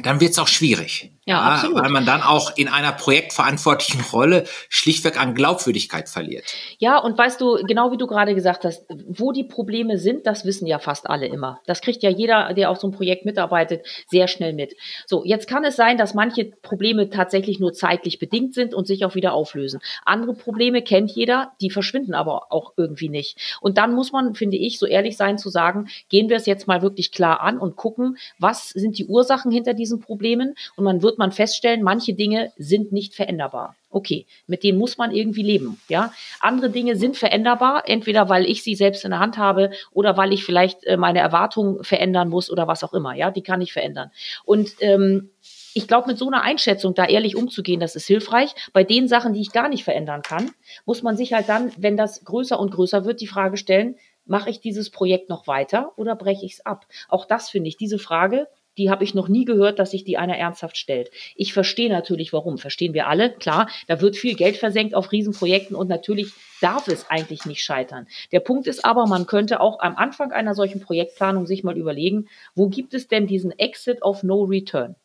[0.00, 1.10] dann wird es auch schwierig.
[1.26, 1.82] Ja, absolut.
[1.82, 6.44] Weil man dann auch in einer projektverantwortlichen Rolle schlichtweg an Glaubwürdigkeit verliert.
[6.78, 10.44] Ja, und weißt du, genau wie du gerade gesagt hast, wo die Probleme sind, das
[10.44, 11.60] wissen ja fast alle immer.
[11.66, 14.74] Das kriegt ja jeder, der auf so einem Projekt mitarbeitet, sehr schnell mit.
[15.06, 19.04] So, jetzt kann es sein, dass manche Probleme tatsächlich nur zeitlich bedingt sind und sich
[19.04, 19.80] auch wieder auflösen.
[20.04, 23.36] Andere Probleme kennt jeder, die verschwinden aber auch irgendwie nicht.
[23.60, 26.66] Und dann muss man, finde ich, so ehrlich sein zu sagen, gehen wir es jetzt
[26.66, 31.02] mal wirklich klar an und gucken, was sind die Ursachen hinter diesen Problemen und man
[31.02, 33.76] wird man feststellen, manche Dinge sind nicht veränderbar.
[33.90, 35.80] Okay, mit denen muss man irgendwie leben.
[35.88, 40.16] Ja, andere Dinge sind veränderbar, entweder weil ich sie selbst in der Hand habe oder
[40.16, 43.14] weil ich vielleicht äh, meine Erwartungen verändern muss oder was auch immer.
[43.14, 44.10] Ja, die kann ich verändern.
[44.44, 45.30] Und ähm,
[45.74, 48.54] ich glaube, mit so einer Einschätzung da ehrlich umzugehen, das ist hilfreich.
[48.72, 50.50] Bei den Sachen, die ich gar nicht verändern kann,
[50.84, 54.50] muss man sich halt dann, wenn das größer und größer wird, die Frage stellen, mache
[54.50, 56.86] ich dieses Projekt noch weiter oder breche ich es ab?
[57.08, 58.46] Auch das finde ich, diese Frage
[58.80, 61.10] die habe ich noch nie gehört, dass sich die einer ernsthaft stellt.
[61.36, 62.56] Ich verstehe natürlich, warum.
[62.56, 63.30] Verstehen wir alle.
[63.30, 68.06] Klar, da wird viel Geld versenkt auf Riesenprojekten und natürlich darf es eigentlich nicht scheitern.
[68.32, 72.28] Der Punkt ist aber, man könnte auch am Anfang einer solchen Projektplanung sich mal überlegen,
[72.54, 74.96] wo gibt es denn diesen Exit of No Return?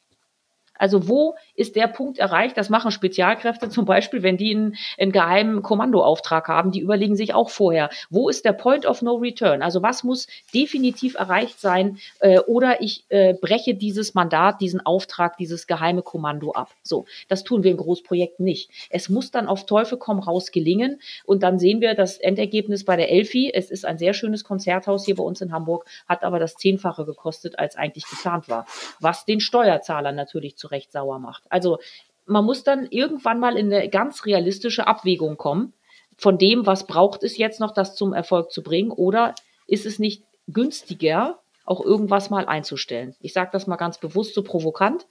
[0.77, 2.57] Also wo ist der Punkt erreicht?
[2.57, 6.71] Das machen Spezialkräfte zum Beispiel, wenn die einen, einen geheimen Kommandoauftrag haben.
[6.71, 9.61] Die überlegen sich auch vorher, wo ist der Point of No Return?
[9.61, 11.97] Also was muss definitiv erreicht sein?
[12.19, 16.71] Äh, oder ich äh, breche dieses Mandat, diesen Auftrag, dieses geheime Kommando ab.
[16.83, 18.69] So, das tun wir in Großprojekten nicht.
[18.89, 20.99] Es muss dann auf Teufel komm raus gelingen.
[21.25, 23.51] Und dann sehen wir das Endergebnis bei der Elfi.
[23.53, 27.05] Es ist ein sehr schönes Konzerthaus hier bei uns in Hamburg, hat aber das Zehnfache
[27.05, 28.65] gekostet, als eigentlich geplant war.
[28.99, 31.43] Was den Steuerzahler natürlich zu Recht sauer macht.
[31.49, 31.79] Also
[32.25, 35.73] man muss dann irgendwann mal in eine ganz realistische Abwägung kommen
[36.17, 39.35] von dem, was braucht es jetzt noch, das zum Erfolg zu bringen, oder
[39.67, 43.15] ist es nicht günstiger, auch irgendwas mal einzustellen?
[43.19, 45.05] Ich sage das mal ganz bewusst so provokant.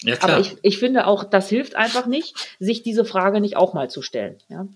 [0.00, 0.16] Ja.
[0.20, 3.88] Aber ich, ich finde auch, das hilft einfach nicht, sich diese Frage nicht auch mal
[3.88, 4.38] zu stellen.
[4.48, 4.66] Ja?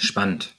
[0.00, 0.54] Spannend.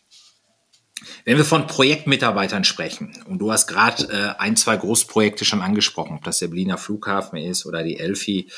[1.26, 6.18] Wenn wir von Projektmitarbeitern sprechen, und du hast gerade äh, ein, zwei Großprojekte schon angesprochen,
[6.18, 8.50] ob das der Berliner Flughafen ist oder die Elfi,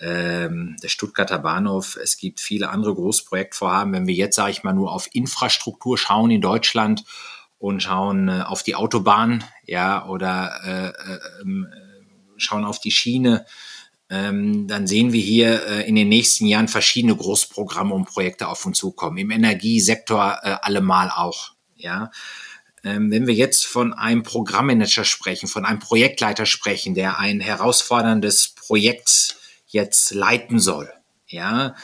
[0.00, 3.92] ähm, der Stuttgarter Bahnhof, es gibt viele andere Großprojektvorhaben.
[3.92, 7.04] Wenn wir jetzt, sage ich mal, nur auf Infrastruktur schauen in Deutschland
[7.58, 11.66] und schauen äh, auf die Autobahn, ja, oder äh, äh, ähm,
[12.36, 13.44] schauen auf die Schiene,
[14.08, 18.64] ähm, dann sehen wir hier äh, in den nächsten Jahren verschiedene Großprogramme und Projekte auf
[18.64, 19.18] uns zukommen.
[19.18, 21.57] Im Energiesektor äh, allemal auch.
[21.78, 22.10] Ja,
[22.84, 28.48] ähm, wenn wir jetzt von einem Programmmanager sprechen, von einem Projektleiter sprechen, der ein herausforderndes
[28.48, 29.36] Projekt
[29.66, 30.92] jetzt leiten soll,
[31.26, 31.74] ja,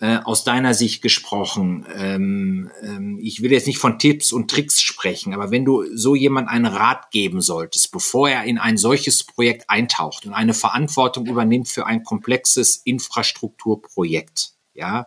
[0.00, 4.80] äh, aus deiner Sicht gesprochen, ähm, ähm, ich will jetzt nicht von Tipps und Tricks
[4.80, 9.24] sprechen, aber wenn du so jemand einen Rat geben solltest, bevor er in ein solches
[9.24, 15.06] Projekt eintaucht und eine Verantwortung übernimmt für ein komplexes Infrastrukturprojekt, ja,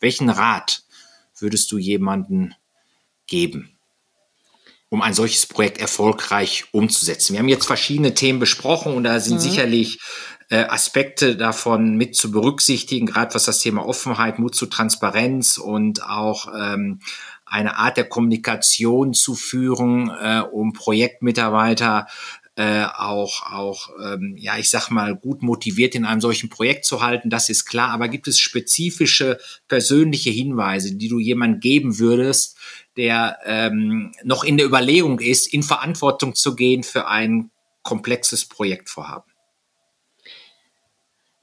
[0.00, 0.82] welchen Rat
[1.38, 2.54] würdest du jemanden
[3.26, 3.71] geben?
[4.92, 7.32] Um ein solches Projekt erfolgreich umzusetzen.
[7.32, 9.40] Wir haben jetzt verschiedene Themen besprochen und da sind mhm.
[9.40, 10.00] sicherlich
[10.50, 16.04] äh, Aspekte davon mit zu berücksichtigen, gerade was das Thema Offenheit, Mut zu Transparenz und
[16.04, 17.00] auch ähm,
[17.46, 22.06] eine Art der Kommunikation zu führen, äh, um Projektmitarbeiter
[22.54, 27.00] äh, auch, auch ähm, ja, ich sag mal, gut motiviert in einem solchen Projekt zu
[27.00, 27.88] halten, das ist klar.
[27.92, 32.58] Aber gibt es spezifische persönliche Hinweise, die du jemand geben würdest,
[32.96, 37.50] der ähm, noch in der Überlegung ist, in Verantwortung zu gehen für ein
[37.82, 39.31] komplexes Projektvorhaben?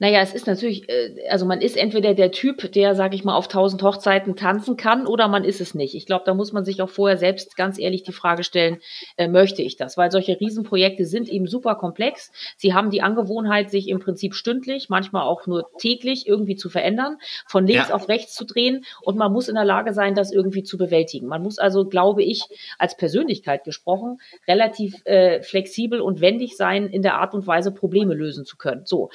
[0.00, 3.36] Naja, es ist natürlich, äh, also man ist entweder der Typ, der, sag ich mal,
[3.36, 5.94] auf tausend Hochzeiten tanzen kann, oder man ist es nicht.
[5.94, 8.78] Ich glaube, da muss man sich auch vorher selbst ganz ehrlich die Frage stellen,
[9.18, 9.98] äh, möchte ich das?
[9.98, 12.32] Weil solche Riesenprojekte sind eben super komplex.
[12.56, 17.18] Sie haben die Angewohnheit, sich im Prinzip stündlich, manchmal auch nur täglich irgendwie zu verändern,
[17.46, 17.94] von links ja.
[17.94, 21.26] auf rechts zu drehen und man muss in der Lage sein, das irgendwie zu bewältigen.
[21.26, 22.44] Man muss also, glaube ich,
[22.78, 28.14] als Persönlichkeit gesprochen, relativ äh, flexibel und wendig sein, in der Art und Weise Probleme
[28.14, 28.86] lösen zu können.
[28.86, 29.10] So.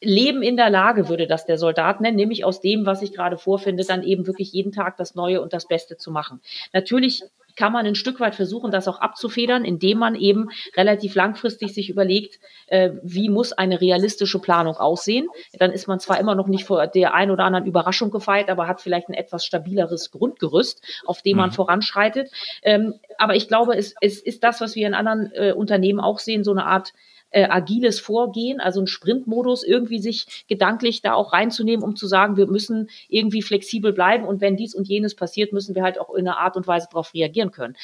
[0.00, 3.38] Leben in der Lage, würde das der Soldat nennen, nämlich aus dem, was ich gerade
[3.38, 6.40] vorfinde, dann eben wirklich jeden Tag das Neue und das Beste zu machen.
[6.72, 7.22] Natürlich
[7.56, 11.88] kann man ein Stück weit versuchen, das auch abzufedern, indem man eben relativ langfristig sich
[11.88, 15.28] überlegt, äh, wie muss eine realistische Planung aussehen.
[15.58, 18.68] Dann ist man zwar immer noch nicht vor der ein oder anderen Überraschung gefeit, aber
[18.68, 21.54] hat vielleicht ein etwas stabileres Grundgerüst, auf dem man mhm.
[21.54, 22.30] voranschreitet.
[22.62, 26.18] Ähm, aber ich glaube, es, es ist das, was wir in anderen äh, Unternehmen auch
[26.18, 26.92] sehen, so eine Art
[27.30, 32.36] äh, agiles Vorgehen, also ein Sprintmodus, irgendwie sich gedanklich da auch reinzunehmen, um zu sagen,
[32.36, 36.14] wir müssen irgendwie flexibel bleiben und wenn dies und jenes passiert, müssen wir halt auch
[36.14, 37.76] in einer Art und Weise darauf reagieren können.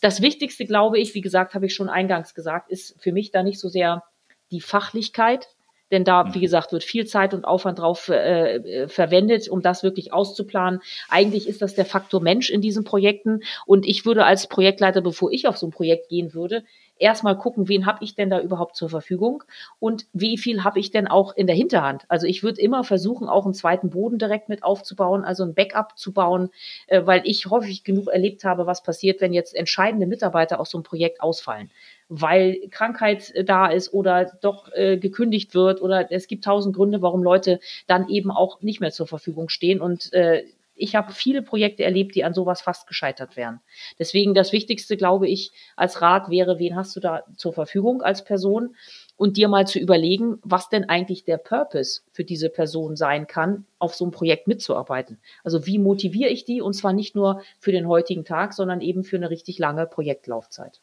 [0.00, 3.42] Das Wichtigste, glaube ich, wie gesagt, habe ich schon eingangs gesagt, ist für mich da
[3.42, 4.02] nicht so sehr
[4.50, 5.48] die Fachlichkeit,
[5.92, 6.42] denn da, wie mhm.
[6.42, 10.80] gesagt, wird viel Zeit und Aufwand drauf äh, äh, verwendet, um das wirklich auszuplanen.
[11.08, 13.42] Eigentlich ist das der Faktor Mensch in diesen Projekten.
[13.66, 16.64] Und ich würde als Projektleiter, bevor ich auf so ein Projekt gehen würde,
[16.98, 19.44] erstmal gucken, wen habe ich denn da überhaupt zur Verfügung
[19.78, 22.04] und wie viel habe ich denn auch in der Hinterhand.
[22.08, 25.98] Also ich würde immer versuchen, auch einen zweiten Boden direkt mit aufzubauen, also ein Backup
[25.98, 26.50] zu bauen,
[26.86, 30.78] äh, weil ich häufig genug erlebt habe, was passiert, wenn jetzt entscheidende Mitarbeiter aus so
[30.78, 31.70] einem Projekt ausfallen
[32.08, 37.02] weil Krankheit äh, da ist oder doch äh, gekündigt wird oder es gibt tausend Gründe,
[37.02, 40.44] warum Leute dann eben auch nicht mehr zur Verfügung stehen und äh,
[40.76, 43.60] ich habe viele Projekte erlebt, die an sowas fast gescheitert wären.
[43.98, 48.24] Deswegen das Wichtigste, glaube ich, als Rat wäre, wen hast du da zur Verfügung als
[48.24, 48.76] Person
[49.16, 53.64] und dir mal zu überlegen, was denn eigentlich der Purpose für diese Person sein kann,
[53.78, 55.18] auf so ein Projekt mitzuarbeiten.
[55.42, 59.04] Also wie motiviere ich die und zwar nicht nur für den heutigen Tag, sondern eben
[59.04, 60.80] für eine richtig lange Projektlaufzeit.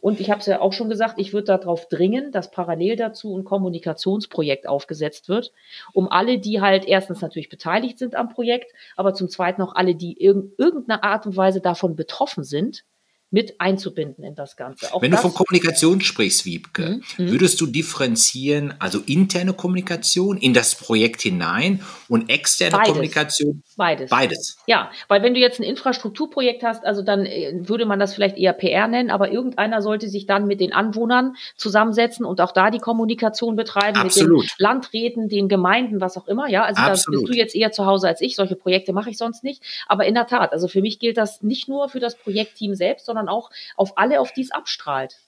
[0.00, 3.36] Und ich habe es ja auch schon gesagt, ich würde darauf dringen, dass parallel dazu
[3.36, 5.52] ein Kommunikationsprojekt aufgesetzt wird,
[5.92, 9.94] um alle, die halt erstens natürlich beteiligt sind am Projekt, aber zum Zweiten auch alle,
[9.94, 12.84] die in irgendeiner Art und Weise davon betroffen sind,
[13.30, 14.92] mit einzubinden in das Ganze.
[14.92, 17.24] Auch Wenn das, du von Kommunikation sprichst, Wiebke, mhm.
[17.24, 17.30] mhm.
[17.30, 22.88] würdest du differenzieren, also interne Kommunikation in das Projekt hinein und externe Beides.
[22.88, 23.62] Kommunikation?
[23.76, 24.10] Beides.
[24.10, 24.58] Beides.
[24.66, 28.36] Ja, weil wenn du jetzt ein Infrastrukturprojekt hast, also dann äh, würde man das vielleicht
[28.36, 32.70] eher PR nennen, aber irgendeiner sollte sich dann mit den Anwohnern zusammensetzen und auch da
[32.70, 34.42] die Kommunikation betreiben, Absolut.
[34.42, 36.48] mit den Landräten, den Gemeinden, was auch immer.
[36.48, 37.20] Ja, also Absolut.
[37.20, 38.34] da bist du jetzt eher zu Hause als ich.
[38.34, 39.62] Solche Projekte mache ich sonst nicht.
[39.86, 43.06] Aber in der Tat, also für mich gilt das nicht nur für das Projektteam selbst,
[43.06, 45.18] sondern auch auf alle, auf die es abstrahlt.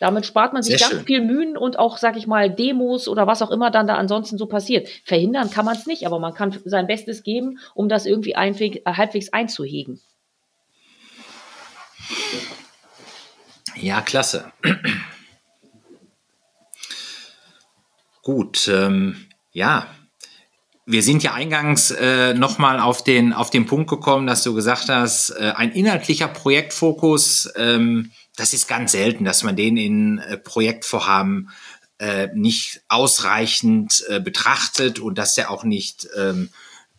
[0.00, 1.06] Damit spart man sich Sehr ganz schön.
[1.06, 4.38] viel Mühen und auch, sag ich mal, Demos oder was auch immer dann da ansonsten
[4.38, 4.88] so passiert.
[5.04, 8.82] Verhindern kann man es nicht, aber man kann sein Bestes geben, um das irgendwie einweg,
[8.84, 10.00] äh, halbwegs einzuhegen.
[13.76, 14.52] Ja, klasse.
[18.22, 19.86] Gut, ähm, ja,
[20.86, 24.88] wir sind ja eingangs äh, nochmal auf den, auf den Punkt gekommen, dass du gesagt
[24.88, 30.36] hast, äh, ein inhaltlicher Projektfokus, ähm, das ist ganz selten, dass man den in äh,
[30.36, 31.50] Projektvorhaben
[31.98, 36.50] äh, nicht ausreichend äh, betrachtet und dass der auch nicht ähm,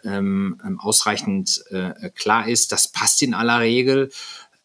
[0.03, 2.71] ähm, ausreichend äh, klar ist.
[2.71, 4.11] Das passt in aller Regel.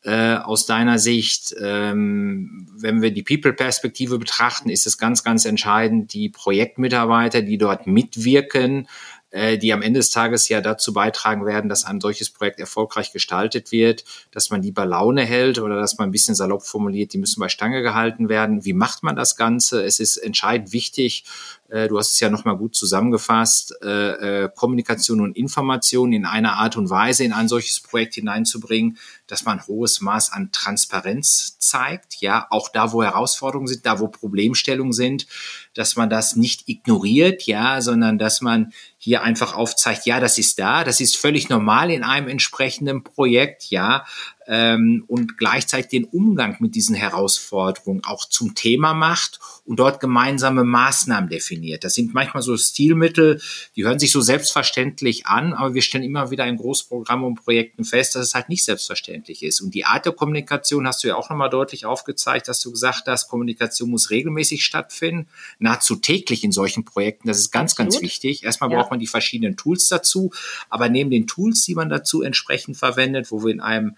[0.02, 6.14] Äh, aus deiner Sicht, ähm, wenn wir die People-Perspektive betrachten, ist es ganz, ganz entscheidend,
[6.14, 8.88] die Projektmitarbeiter, die dort mitwirken,
[9.30, 13.12] äh, die am Ende des Tages ja dazu beitragen werden, dass ein solches Projekt erfolgreich
[13.12, 17.12] gestaltet wird, dass man die bei Laune hält oder dass man ein bisschen salopp formuliert,
[17.12, 18.64] die müssen bei Stange gehalten werden.
[18.64, 19.84] Wie macht man das Ganze?
[19.84, 21.24] Es ist entscheidend wichtig,
[21.68, 26.76] äh, du hast es ja nochmal gut zusammengefasst, äh, Kommunikation und Information in einer Art
[26.76, 32.46] und Weise in ein solches Projekt hineinzubringen, dass man hohes Maß an Transparenz zeigt, ja,
[32.50, 35.26] auch da, wo Herausforderungen sind, da, wo Problemstellungen sind,
[35.74, 40.58] dass man das nicht ignoriert, ja, sondern dass man hier einfach aufzeigt, ja, das ist
[40.58, 44.04] da, das ist völlig normal in einem entsprechenden Projekt, ja,
[44.50, 50.64] ähm, und gleichzeitig den Umgang mit diesen Herausforderungen auch zum Thema macht und dort gemeinsame
[50.64, 51.84] Maßnahmen definiert.
[51.84, 53.40] Das sind manchmal so Stilmittel,
[53.76, 57.84] die hören sich so selbstverständlich an, aber wir stellen immer wieder in Großprogrammen und Projekten
[57.84, 59.60] fest, dass es halt nicht selbstverständlich ist.
[59.60, 63.06] Und die Art der Kommunikation hast du ja auch nochmal deutlich aufgezeigt, dass du gesagt
[63.06, 65.28] hast, Kommunikation muss regelmäßig stattfinden,
[65.60, 67.28] nahezu täglich in solchen Projekten.
[67.28, 67.92] Das ist ganz, Absolut.
[67.92, 68.42] ganz wichtig.
[68.42, 68.78] Erstmal ja.
[68.78, 70.30] braucht man die verschiedenen Tools dazu,
[70.68, 73.96] aber neben den Tools, die man dazu entsprechend verwendet, wo wir in einem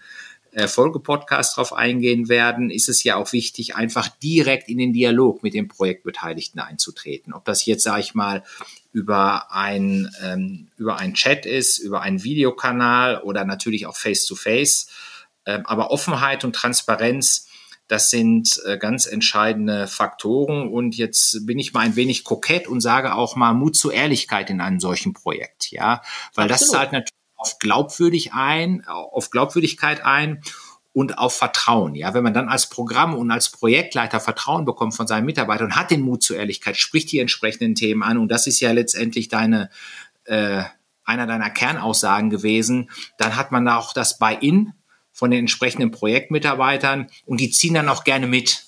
[0.53, 5.41] äh, Folgepodcast drauf eingehen werden, ist es ja auch wichtig, einfach direkt in den Dialog
[5.41, 7.33] mit den Projektbeteiligten einzutreten.
[7.33, 8.43] Ob das jetzt, sage ich mal,
[8.91, 14.87] über ein, ähm, über ein Chat ist, über einen Videokanal oder natürlich auch face-to-face.
[14.87, 14.89] -face.
[15.45, 17.47] Ähm, aber Offenheit und Transparenz,
[17.87, 20.67] das sind äh, ganz entscheidende Faktoren.
[20.67, 24.49] Und jetzt bin ich mal ein wenig kokett und sage auch mal Mut zur Ehrlichkeit
[24.49, 25.71] in einem solchen Projekt.
[25.71, 26.01] Ja,
[26.33, 26.51] weil Absolut.
[26.51, 30.41] das zahlt natürlich auf glaubwürdig ein, auf Glaubwürdigkeit ein
[30.93, 31.95] und auf Vertrauen.
[31.95, 35.75] Ja, wenn man dann als Programm und als Projektleiter Vertrauen bekommt von seinen Mitarbeitern und
[35.75, 39.27] hat den Mut zur Ehrlichkeit, spricht die entsprechenden Themen an und das ist ja letztendlich
[39.27, 39.69] deine
[40.25, 40.63] äh,
[41.03, 44.73] einer deiner Kernaussagen gewesen, dann hat man da auch das Buy-in
[45.13, 48.63] von den entsprechenden Projektmitarbeitern und die ziehen dann auch gerne mit.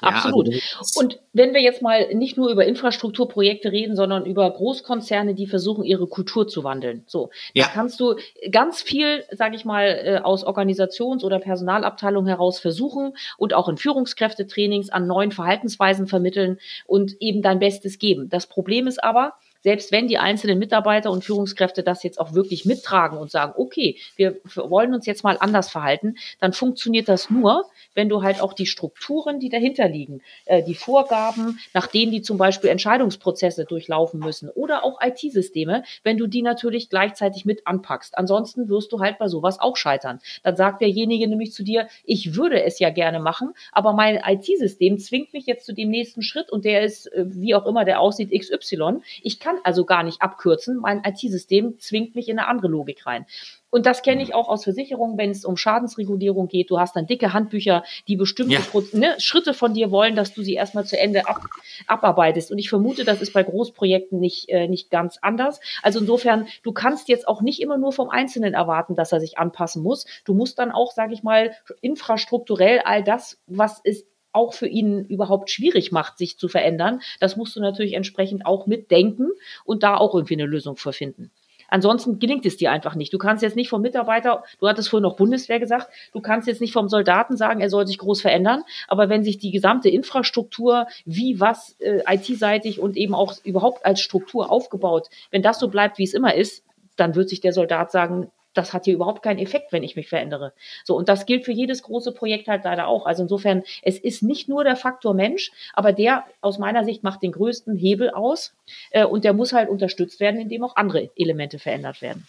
[0.00, 0.48] Absolut.
[0.48, 5.34] Ja, also und wenn wir jetzt mal nicht nur über Infrastrukturprojekte reden, sondern über Großkonzerne,
[5.34, 7.04] die versuchen, ihre Kultur zu wandeln.
[7.06, 7.64] So, ja.
[7.64, 8.16] da kannst du
[8.50, 13.76] ganz viel, sage ich mal, äh, aus Organisations- oder Personalabteilung heraus versuchen und auch in
[13.76, 18.28] Führungskräftetrainings an neuen Verhaltensweisen vermitteln und eben dein Bestes geben.
[18.28, 22.64] Das Problem ist aber, selbst wenn die einzelnen Mitarbeiter und Führungskräfte das jetzt auch wirklich
[22.64, 27.64] mittragen und sagen, okay, wir wollen uns jetzt mal anders verhalten, dann funktioniert das nur,
[27.94, 32.22] wenn du halt auch die Strukturen, die dahinter liegen, äh, die Vorgaben, nach denen die
[32.22, 38.16] zum Beispiel Entscheidungsprozesse durchlaufen müssen oder auch IT-Systeme, wenn du die natürlich gleichzeitig mit anpackst.
[38.16, 40.20] Ansonsten wirst du halt bei sowas auch scheitern.
[40.42, 44.98] Dann sagt derjenige nämlich zu dir, ich würde es ja gerne machen, aber mein IT-System
[44.98, 48.00] zwingt mich jetzt zu dem nächsten Schritt und der ist, äh, wie auch immer der
[48.00, 49.00] aussieht, XY.
[49.22, 50.78] Ich kann also gar nicht abkürzen.
[50.78, 53.26] Mein IT-System zwingt mich in eine andere Logik rein.
[53.70, 56.70] Und das kenne ich auch aus Versicherungen, wenn es um Schadensregulierung geht.
[56.70, 58.60] Du hast dann dicke Handbücher, die bestimmte ja.
[58.92, 61.40] ne, Schritte von dir wollen, dass du sie erstmal zu Ende ab,
[61.86, 62.50] abarbeitest.
[62.50, 65.60] Und ich vermute, das ist bei Großprojekten nicht, äh, nicht ganz anders.
[65.82, 69.38] Also insofern, du kannst jetzt auch nicht immer nur vom Einzelnen erwarten, dass er sich
[69.38, 70.04] anpassen muss.
[70.24, 75.04] Du musst dann auch, sage ich mal, infrastrukturell all das, was es auch für ihn
[75.06, 79.30] überhaupt schwierig macht, sich zu verändern, das musst du natürlich entsprechend auch mitdenken
[79.64, 81.30] und da auch irgendwie eine Lösung für finden.
[81.70, 83.12] Ansonsten gelingt es dir einfach nicht.
[83.12, 86.60] Du kannst jetzt nicht vom Mitarbeiter, du hattest vorhin noch Bundeswehr gesagt, du kannst jetzt
[86.60, 88.64] nicht vom Soldaten sagen, er soll sich groß verändern.
[88.88, 94.00] Aber wenn sich die gesamte Infrastruktur, wie was äh, IT-seitig und eben auch überhaupt als
[94.00, 96.64] Struktur aufgebaut, wenn das so bleibt, wie es immer ist,
[96.96, 100.08] dann wird sich der Soldat sagen, das hat hier überhaupt keinen Effekt, wenn ich mich
[100.08, 100.52] verändere.
[100.84, 103.06] So, und das gilt für jedes große Projekt halt leider auch.
[103.06, 107.22] Also insofern, es ist nicht nur der Faktor Mensch, aber der aus meiner Sicht macht
[107.22, 108.54] den größten Hebel aus
[108.90, 112.26] äh, und der muss halt unterstützt werden, indem auch andere Elemente verändert werden.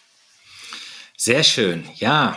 [1.17, 2.35] Sehr schön, ja.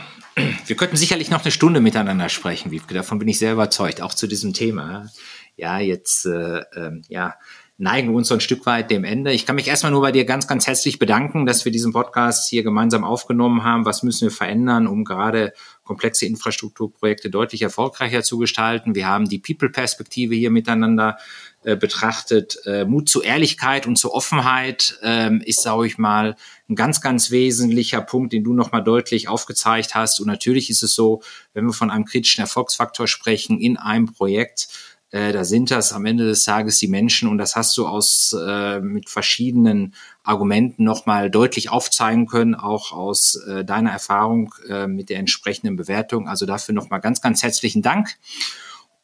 [0.66, 2.92] Wir könnten sicherlich noch eine Stunde miteinander sprechen, Wiebke.
[2.92, 5.08] Davon bin ich sehr überzeugt, auch zu diesem Thema.
[5.56, 7.34] Ja, jetzt, äh, äh, ja,
[7.76, 9.32] neigen wir uns so ein Stück weit dem Ende.
[9.32, 12.48] Ich kann mich erstmal nur bei dir ganz, ganz herzlich bedanken, dass wir diesen Podcast
[12.48, 13.84] hier gemeinsam aufgenommen haben.
[13.84, 18.94] Was müssen wir verändern, um gerade komplexe Infrastrukturprojekte deutlich erfolgreicher zu gestalten?
[18.94, 21.18] Wir haben die People-Perspektive hier miteinander
[21.64, 22.58] äh, betrachtet.
[22.64, 26.37] Äh, Mut zu Ehrlichkeit und zu Offenheit ähm, ist, sage ich mal,
[26.68, 30.20] ein ganz, ganz wesentlicher Punkt, den du nochmal deutlich aufgezeigt hast.
[30.20, 31.22] Und natürlich ist es so,
[31.54, 34.68] wenn wir von einem kritischen Erfolgsfaktor sprechen in einem Projekt,
[35.15, 38.37] äh, da sind das am Ende des Tages die Menschen und das hast du aus
[38.37, 39.94] äh, mit verschiedenen
[40.25, 46.27] Argumenten nochmal deutlich aufzeigen können, auch aus äh, deiner Erfahrung äh, mit der entsprechenden Bewertung.
[46.27, 48.08] Also dafür nochmal ganz, ganz herzlichen Dank.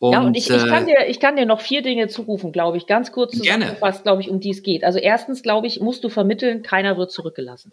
[0.01, 2.51] Und, ja, und ich, ich, kann äh, dir, ich kann dir noch vier Dinge zurufen,
[2.51, 4.83] glaube ich, ganz kurz zusammengefasst, glaube ich, um die es geht.
[4.83, 7.71] Also erstens, glaube ich, musst du vermitteln, keiner wird zurückgelassen.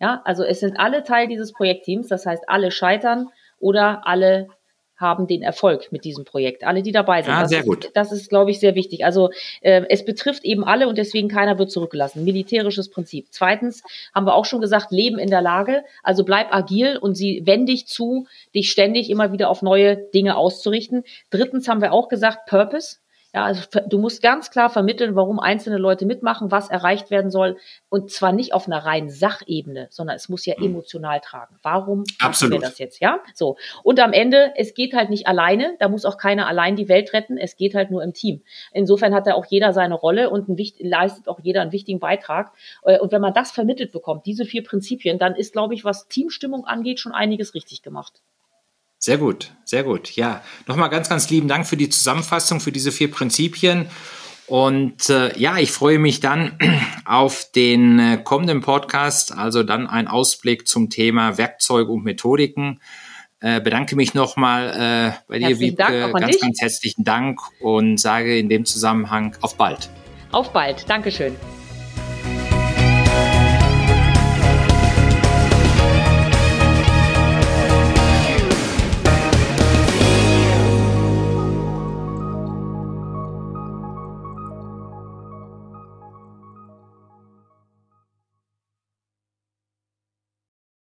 [0.00, 4.46] Ja, also es sind alle Teil dieses Projektteams, das heißt, alle scheitern oder alle
[5.04, 6.64] haben den Erfolg mit diesem Projekt.
[6.64, 7.32] Alle, die dabei sind.
[7.32, 7.90] Ja, das sehr ist, gut.
[7.94, 9.04] Das ist, glaube ich, sehr wichtig.
[9.04, 9.30] Also
[9.60, 12.24] äh, es betrifft eben alle und deswegen keiner wird zurückgelassen.
[12.24, 13.26] Militärisches Prinzip.
[13.30, 13.82] Zweitens
[14.14, 15.84] haben wir auch schon gesagt, Leben in der Lage.
[16.02, 21.04] Also bleib agil und sie wendig zu, dich ständig immer wieder auf neue Dinge auszurichten.
[21.30, 22.96] Drittens haben wir auch gesagt, Purpose.
[23.34, 27.56] Ja, also du musst ganz klar vermitteln, warum einzelne Leute mitmachen, was erreicht werden soll.
[27.88, 30.66] Und zwar nicht auf einer reinen Sachebene, sondern es muss ja hm.
[30.66, 31.56] emotional tragen.
[31.62, 32.52] Warum Absolut.
[32.52, 33.00] machen wir das jetzt?
[33.00, 33.56] Ja, so.
[33.82, 35.74] Und am Ende, es geht halt nicht alleine.
[35.80, 37.36] Da muss auch keiner allein die Welt retten.
[37.36, 38.42] Es geht halt nur im Team.
[38.72, 42.52] Insofern hat da auch jeder seine Rolle und ein, leistet auch jeder einen wichtigen Beitrag.
[42.84, 46.06] Äh, und wenn man das vermittelt bekommt, diese vier Prinzipien, dann ist, glaube ich, was
[46.06, 48.22] Teamstimmung angeht, schon einiges richtig gemacht.
[49.04, 50.12] Sehr gut, sehr gut.
[50.12, 53.90] Ja, nochmal ganz, ganz lieben Dank für die Zusammenfassung, für diese vier Prinzipien.
[54.46, 56.58] Und äh, ja, ich freue mich dann
[57.04, 62.80] auf den äh, kommenden Podcast, also dann ein Ausblick zum Thema Werkzeuge und Methodiken.
[63.40, 66.10] Äh, bedanke mich nochmal äh, bei dir, Wiebke.
[66.10, 66.40] Ganz, dich.
[66.40, 69.90] ganz herzlichen Dank und sage in dem Zusammenhang auf bald.
[70.32, 70.88] Auf bald.
[70.88, 71.36] Dankeschön.